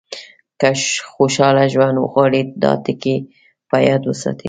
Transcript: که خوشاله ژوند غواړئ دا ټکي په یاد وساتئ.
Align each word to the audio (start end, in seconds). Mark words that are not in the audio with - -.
که 0.61 0.69
خوشاله 1.15 1.63
ژوند 1.73 1.97
غواړئ 2.11 2.43
دا 2.63 2.71
ټکي 2.83 3.15
په 3.69 3.75
یاد 3.87 4.01
وساتئ. 4.05 4.39